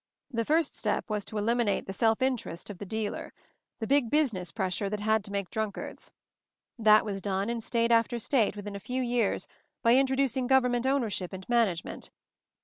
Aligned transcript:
"The 0.31 0.45
first 0.45 0.75
step 0.75 1.11
was 1.11 1.23
to 1.25 1.37
eliminate 1.37 1.85
the 1.85 1.93
self 1.93 2.23
interest 2.23 2.71
of 2.71 2.79
the 2.79 2.87
dealer— 2.87 3.33
the 3.79 3.85
big 3.85 4.09
business 4.09 4.51
pres 4.51 4.73
sure 4.73 4.89
that 4.89 4.99
had 4.99 5.23
to 5.25 5.31
make 5.31 5.51
drunkards. 5.51 6.11
That 6.79 7.05
was 7.05 7.21
done 7.21 7.51
in 7.51 7.61
state 7.61 7.91
after 7.91 8.17
state, 8.17 8.55
within 8.55 8.75
a 8.75 8.79
few 8.79 9.03
years, 9.03 9.47
by 9.83 9.93
introducing 9.95 10.47
government 10.47 10.87
ownership 10.87 11.33
and 11.33 11.47
management. 11.47 12.09